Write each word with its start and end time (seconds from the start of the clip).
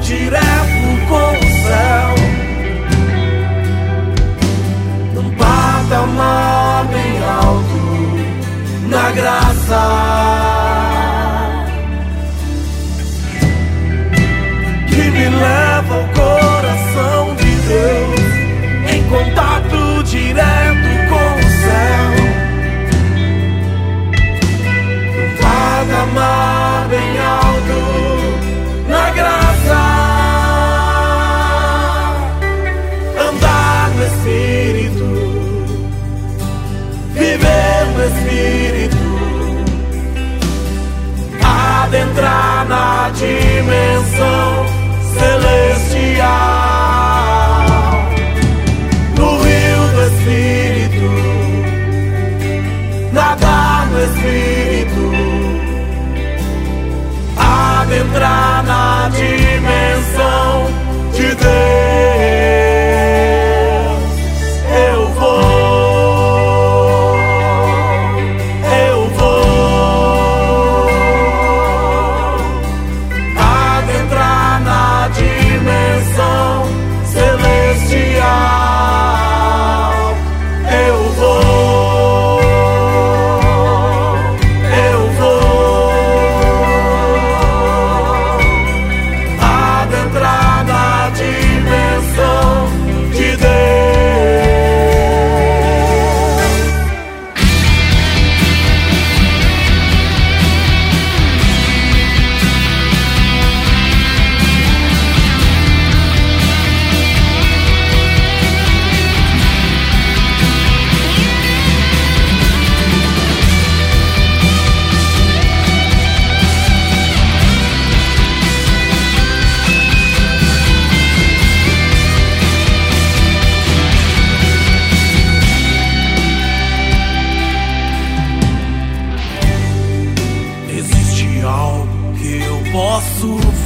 direto 0.00 1.06
com 1.08 1.30
o 1.30 1.50
céu. 1.64 2.14
Não 5.14 5.30
bata 5.30 6.06
mal 6.06 6.84
bem 6.86 7.22
alto 7.22 8.88
na 8.88 9.10
graça. 9.12 10.39
dimensão 44.00 44.66
celestial. 45.18 46.49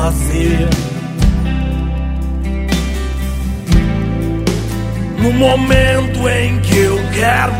fazer. 0.00 0.68
No 5.18 5.30
momento 5.32 6.26
em 6.28 6.58
que 6.60 6.78
eu 6.78 6.98
quero, 7.12 7.52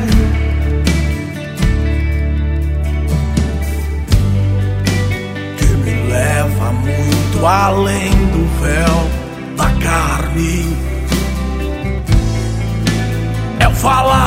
que 5.58 5.66
me 5.84 6.10
leva 6.10 6.72
muito 6.72 7.46
além 7.46 8.10
do 8.32 8.42
véu 8.62 8.98
da 9.58 9.70
carne. 9.84 10.76
É 13.60 13.66
eu 13.66 13.74
falar 13.74 14.19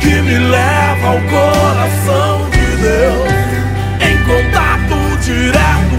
que 0.00 0.22
me 0.22 0.38
leva 0.38 1.08
ao 1.08 1.20
coração 1.20 2.50
de 2.50 2.76
Deus 2.82 3.32
em 4.00 4.16
contato 4.24 4.96
direto. 5.22 5.91